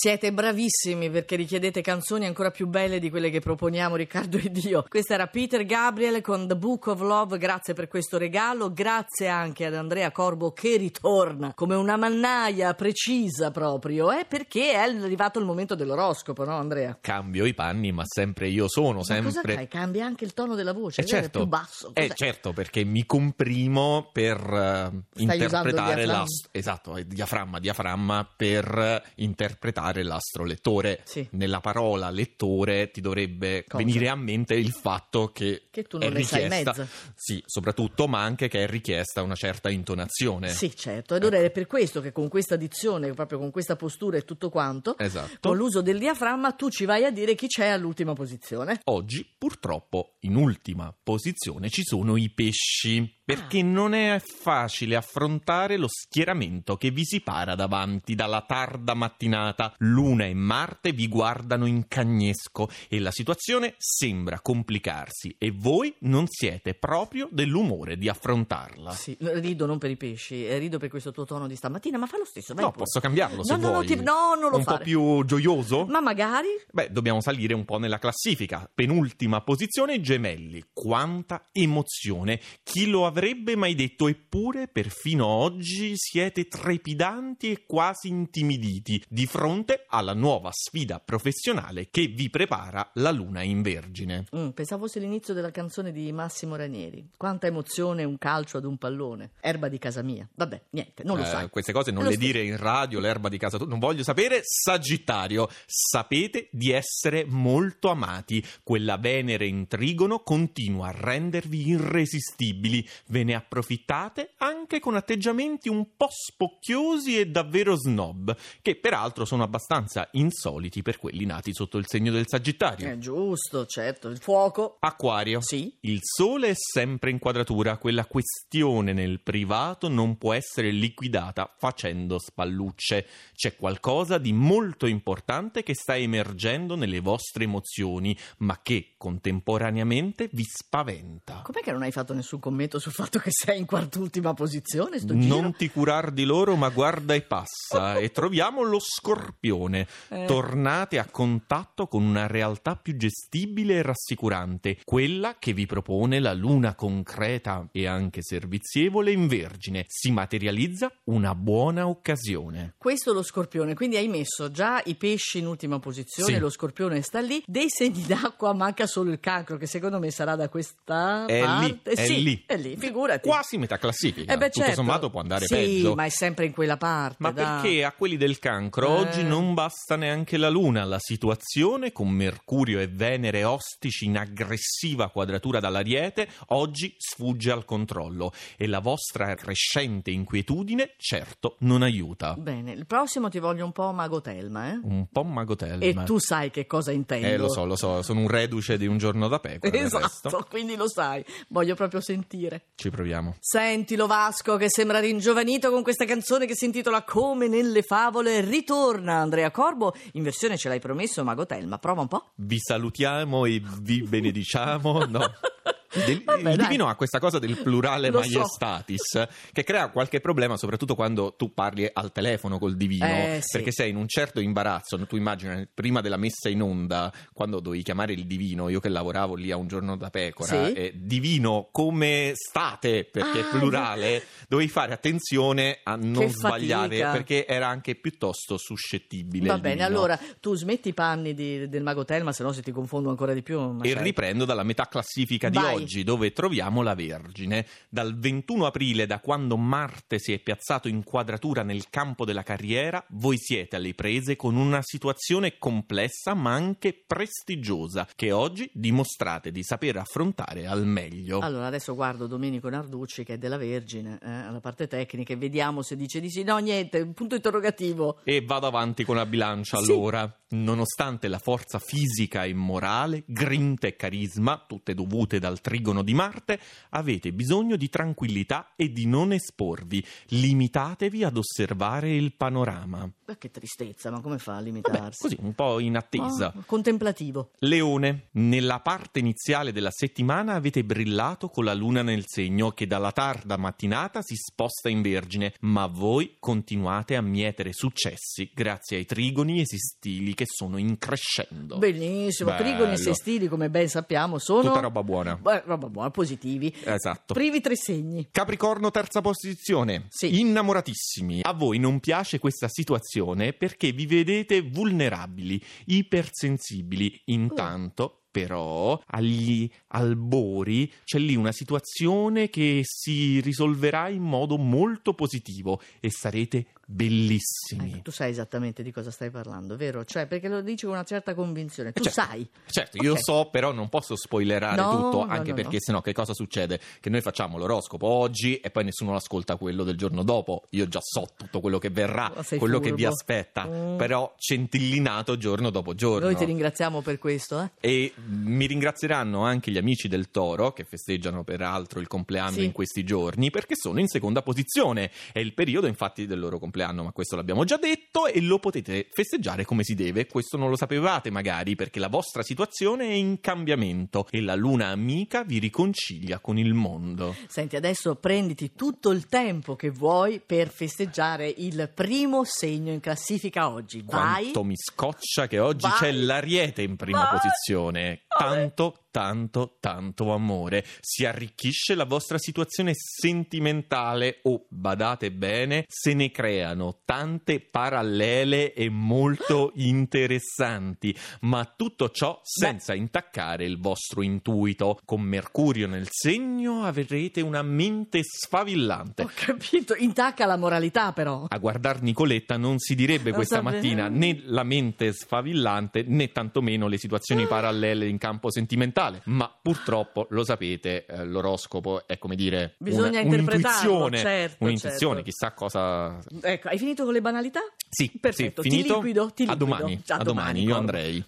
[0.00, 4.84] Siete bravissimi perché richiedete canzoni ancora più belle di quelle che proponiamo Riccardo ed io.
[4.88, 9.64] Questo era Peter Gabriel con The Book of Love, grazie per questo regalo, grazie anche
[9.64, 15.44] ad Andrea Corbo che ritorna come una mannaia precisa proprio, eh, perché è arrivato il
[15.46, 16.96] momento dell'oroscopo, no Andrea?
[17.00, 19.32] Cambio i panni, ma sempre io sono, Ma sempre...
[19.32, 19.66] cosa fai?
[19.66, 21.90] Cambia anche il tono della voce, Eh certo, è più basso.
[21.94, 22.14] eh Cos'è?
[22.14, 29.86] certo, perché mi comprimo per eh, il interpretare l'astro, esatto, diaframma, diaframma per eh, interpretare
[30.02, 31.00] l'astro lettore.
[31.04, 31.26] Sì.
[31.32, 33.82] Nella parola lettore ti dovrebbe Cosa?
[33.82, 38.48] venire a mente il fatto che, Che tu non è richiesta, sì, soprattutto, ma anche
[38.48, 40.48] che è richiesta una certa intonazione.
[40.50, 41.14] Sì, certo.
[41.14, 44.50] Ed ora è per questo che con questa dizione, proprio con questa postura e tutto
[44.50, 45.38] quanto, Esatto.
[45.40, 48.80] con l'uso del diaframma, tu ci vai a dire chi c'è all'ultima posizione.
[48.84, 53.64] Oggi, purtroppo, in ultima posizione ci sono i pesci, perché Ah.
[53.64, 59.74] non è facile affrontare lo schieramento che vi si para davanti dalla tarda mattinata.
[59.80, 66.24] Luna e Marte vi guardano in cagnesco e la situazione sembra complicarsi e voi non
[66.26, 68.92] siete proprio dell'umore di affrontarla.
[68.92, 72.06] Sì, rido non per i pesci, eh, rido per questo tuo tono di stamattina, ma
[72.06, 72.54] fa lo stesso.
[72.54, 72.84] No, pure.
[72.84, 73.86] posso cambiarlo se no, no, vuoi.
[73.88, 74.78] No, ti- no, non lo Un fare.
[74.78, 75.84] po' più gioioso?
[75.84, 76.48] Ma magari?
[76.72, 78.70] Beh, dobbiamo salire un po' nella classifica.
[78.74, 80.64] Penultima posizione, gemelli.
[80.72, 82.40] Quanta emozione!
[82.62, 84.06] Chi lo avrebbe mai detto?
[84.06, 92.06] Eppure, perfino oggi siete trepidanti e quasi intimiditi di fronte alla nuova sfida professionale che
[92.06, 94.26] vi prepara la luna in vergine.
[94.34, 97.10] Mm, pensavo fosse l'inizio della canzone di Massimo Ranieri.
[97.16, 99.30] Quanta emozione un calcio ad un pallone.
[99.40, 100.28] Erba di casa mia.
[100.36, 101.50] Vabbè, niente, non lo Eh, sai.
[101.50, 102.24] Queste cose non le stesso.
[102.32, 103.66] dire in radio, l'erba di casa tua.
[103.66, 104.40] Non voglio sapere.
[104.44, 108.44] Sagittario, sapete di essere molto amati.
[108.62, 112.86] Quella Venere in trigono continua a rendervi irresistibili.
[113.08, 119.42] Ve ne approfittate anche con atteggiamenti un po' spocchiosi e davvero snob, che peraltro sono
[119.42, 122.88] abbastanza insoliti per quelli nati sotto il segno del Sagittario.
[122.88, 124.08] È giusto, certo.
[124.08, 124.76] Il fuoco.
[124.80, 125.40] Acquario.
[125.40, 125.74] Sì.
[125.80, 132.18] Il sole è sempre in quadratura, quella questione nel privato non può essere liquidata facendo
[132.18, 133.06] spallucce.
[133.34, 140.44] C'è qualcosa di molto importante che sta emergendo nelle vostre emozioni, ma che contemporaneamente vi
[140.44, 141.42] spaventa.
[141.44, 144.98] Com'è che non hai fatto nessun commento sul fatto che sei in quart'ultima posizione?
[144.98, 145.40] Sto giro?
[145.40, 147.96] Non ti curar di loro, ma guarda e passa.
[147.98, 149.86] e troviamo lo scorpione.
[150.08, 150.24] Eh.
[150.26, 156.32] Tornate a contatto con una realtà più gestibile e rassicurante, quella che vi propone la
[156.34, 159.84] luna concreta e anche servizievole in Vergine.
[159.86, 162.74] Si materializza una buona occasione.
[162.78, 166.38] Questo è lo scorpione, quindi hai messo già i pesci in ultima posizione, Sì.
[166.38, 170.34] lo scorpione sta lì, dei segni d'acqua manca solo il cancro che secondo me sarà
[170.36, 171.44] da questa È lì,
[171.74, 171.90] parte.
[171.92, 172.42] è sì, lì.
[172.46, 173.28] È lì, figurati.
[173.28, 174.32] Quasi metà classifica.
[174.32, 174.74] Eh beh, Tutto certo.
[174.76, 175.94] sommato può andare sì, peggio.
[175.94, 177.16] ma è sempre in quella parte.
[177.20, 177.44] Ma dai.
[177.60, 179.00] perché a quelli del cancro Eh.
[179.00, 180.84] oggi non basta neanche la Luna?
[180.84, 188.32] La situazione con Mercurio e Venere ostici in aggressiva quadratura dall'Ariete oggi sfugge al controllo
[188.56, 192.34] e la vostra crescente inquietudine certo non aiuta.
[192.34, 194.80] Bene, il prossimo ti voglio un po' Mago Telma, eh?
[194.82, 195.84] Un po' magotelma.
[195.84, 197.26] E tu sai che cosa intendo.
[197.26, 199.76] Eh, lo so, lo so, sono un reduce di un giorno da pecora.
[199.76, 201.24] Esatto, quindi lo sai.
[201.48, 202.66] Voglio proprio sentire.
[202.80, 203.34] Ci proviamo.
[203.40, 209.16] Sentilo Vasco che sembra ringiovanito con questa canzone che si intitola Come nelle favole ritorna
[209.16, 213.60] Andrea Corbo in versione ce l'hai promesso Mago Telma prova un po' Vi salutiamo e
[213.80, 215.06] vi benediciamo.
[215.06, 215.22] No.
[216.04, 216.66] Del- Vabbè, il dai.
[216.66, 218.28] divino ha questa cosa del plurale Lo so.
[218.38, 223.56] maiestatis che crea qualche problema soprattutto quando tu parli al telefono col divino Eh, sì.
[223.56, 227.82] perché sei in un certo imbarazzo tu immagini prima della messa in onda quando dovevi
[227.82, 230.72] chiamare il divino io che lavoravo lì a un giorno da pecora Sì.
[230.72, 237.10] eh, divino come state perché Ah, è plurale dovevi fare attenzione a non sbagliare fatica.
[237.12, 242.04] perché era anche piuttosto suscettibile Va bene allora tu smetti i panni di- del Mago
[242.04, 244.02] Telma se no se ti confondo ancora di più E sai.
[244.02, 245.74] riprendo dalla metà classifica di Vai.
[245.74, 247.66] oggi, dove troviamo la Vergine.
[247.88, 253.04] Dal 21 aprile, da quando Marte si è piazzato in quadratura nel campo della carriera,
[253.10, 259.62] voi siete alle prese con una situazione complessa ma anche prestigiosa, che oggi dimostrate di
[259.62, 261.40] saper affrontare al meglio.
[261.40, 265.82] Allora adesso guardo Domenico Narducci che è della Vergine eh, alla parte tecnica e vediamo
[265.82, 269.78] se dice di sì no niente un punto interrogativo E vado avanti con la bilancia
[269.78, 269.90] Sì.
[269.90, 270.32] allora.
[270.50, 276.58] Nonostante la forza fisica e morale, grinta e carisma, tutte dovute dal trigono di Marte,
[276.90, 280.02] avete bisogno di tranquillità e di non esporvi.
[280.28, 283.10] Limitatevi ad osservare il panorama.
[283.26, 285.22] Ma che tristezza, ma come fa a Vabbè, limitarsi?
[285.22, 286.46] così, un po' in attesa.
[286.46, 287.50] Ah, contemplativo.
[287.58, 293.12] Leone, nella parte iniziale della settimana avete brillato con la luna nel segno che dalla
[293.12, 299.60] tarda mattinata si sposta in vergine, ma voi continuate a mietere successi grazie ai trigoni
[299.60, 301.78] e sestili che sono in crescendo.
[301.78, 302.62] Benissimo, Bello.
[302.62, 304.68] trigoni e sestili, come ben sappiamo, sono...
[304.68, 305.34] Tutta roba buona.
[305.34, 306.72] Beh, roba buona, positivi.
[306.84, 307.34] Esatto.
[307.34, 308.28] Privi tre segni.
[308.30, 310.06] Capricorno terza posizione.
[310.10, 310.38] Sì.
[310.38, 311.40] Innamoratissimi.
[311.42, 317.20] A voi non piace questa situazione perché vi vedete vulnerabili, ipersensibili.
[317.24, 325.80] Intanto però agli albori c'è lì una situazione che si risolverà in modo molto positivo
[326.00, 327.92] e sarete bellissimi.
[327.92, 330.04] Ecco, tu sai esattamente di cosa stai parlando, vero?
[330.04, 331.92] Cioè, perché lo dici con una certa convinzione.
[331.92, 332.20] Tu certo.
[332.22, 332.48] sai.
[332.66, 333.22] Certo, io Ok.
[333.22, 335.80] so, però non posso spoilerare No, tutto, no, anche no, perché no.
[335.80, 336.80] sennò che cosa succede?
[337.00, 340.64] Che noi facciamo l'oroscopo oggi e poi nessuno ascolta quello del giorno dopo.
[340.70, 343.14] Io già so tutto quello che verrà, sei quello che vi furbo.
[343.14, 343.96] aspetta, Mm.
[343.98, 346.24] però centillinato giorno dopo giorno.
[346.26, 347.70] Noi ti ringraziamo per questo, eh?
[347.80, 352.64] E mi ringrazieranno anche gli amici del Toro, che festeggiano peraltro il compleanno Sì.
[352.64, 355.10] in questi giorni, perché sono in seconda posizione.
[355.32, 359.08] È il periodo, infatti, del loro compleanno, ma questo l'abbiamo già detto, e lo potete
[359.10, 360.26] festeggiare come si deve.
[360.26, 364.88] Questo non lo sapevate, magari, perché la vostra situazione è in cambiamento e la luna
[364.88, 367.34] amica vi riconcilia con il mondo.
[367.48, 373.70] Senti, adesso prenditi tutto il tempo che vuoi per festeggiare il primo segno in classifica
[373.70, 374.02] oggi.
[374.04, 374.42] Vai.
[374.42, 375.98] Quanto mi scoccia che oggi Vai.
[375.98, 377.38] c'è l'ariete in prima Vai.
[377.38, 378.07] posizione.
[378.28, 380.84] Tanto, tanto, tanto amore.
[381.00, 388.88] Si arricchisce la vostra situazione sentimentale o, badate bene, se ne creano tante parallele e
[388.88, 391.16] molto interessanti.
[391.40, 394.98] Ma tutto ciò senza intaccare il vostro intuito.
[395.04, 399.22] Con Mercurio nel segno avrete una mente sfavillante.
[399.22, 401.46] Ho capito, intacca la moralità però.
[401.48, 403.76] A guardar Nicoletta non si direbbe Lo questa sapevo.
[403.76, 410.26] mattina né la mente sfavillante né tantomeno le situazioni parallele in campo sentimentale, ma purtroppo
[410.30, 415.30] lo sapete, eh, l'oroscopo è come dire Bisogna una- un'intuizione, certo, un'intuizione, certo.
[415.30, 417.60] chissà cosa Ecco, hai finito con le banalità?
[417.88, 418.94] Sì, Perfetto, sì, ti finito?
[418.96, 419.64] liquido, ti A liquido.
[419.64, 421.24] domani, A a domani, domani, io andrei.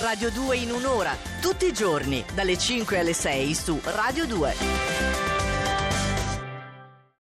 [0.00, 5.09] Radio 2 in un'ora, tutti i giorni, dalle 5 alle 6 su Radio 2.